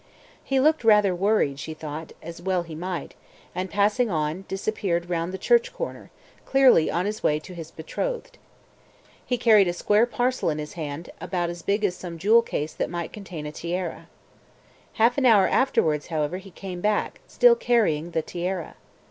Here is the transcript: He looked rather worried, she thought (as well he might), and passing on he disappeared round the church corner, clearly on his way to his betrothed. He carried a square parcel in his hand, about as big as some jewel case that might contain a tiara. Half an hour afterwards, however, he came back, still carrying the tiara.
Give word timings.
He 0.43 0.59
looked 0.59 0.83
rather 0.83 1.13
worried, 1.13 1.59
she 1.59 1.75
thought 1.75 2.11
(as 2.23 2.41
well 2.41 2.63
he 2.63 2.73
might), 2.73 3.13
and 3.53 3.69
passing 3.69 4.09
on 4.09 4.37
he 4.37 4.41
disappeared 4.47 5.11
round 5.11 5.31
the 5.31 5.37
church 5.37 5.71
corner, 5.71 6.09
clearly 6.43 6.89
on 6.89 7.05
his 7.05 7.21
way 7.21 7.37
to 7.41 7.53
his 7.53 7.69
betrothed. 7.69 8.39
He 9.23 9.37
carried 9.37 9.67
a 9.67 9.73
square 9.73 10.07
parcel 10.07 10.49
in 10.49 10.57
his 10.57 10.73
hand, 10.73 11.11
about 11.21 11.51
as 11.51 11.61
big 11.61 11.85
as 11.85 11.95
some 11.95 12.17
jewel 12.17 12.41
case 12.41 12.73
that 12.73 12.89
might 12.89 13.13
contain 13.13 13.45
a 13.45 13.51
tiara. 13.51 14.07
Half 14.93 15.19
an 15.19 15.25
hour 15.27 15.47
afterwards, 15.47 16.07
however, 16.07 16.37
he 16.39 16.49
came 16.49 16.81
back, 16.81 17.19
still 17.27 17.53
carrying 17.55 18.09
the 18.09 18.23
tiara. 18.23 18.77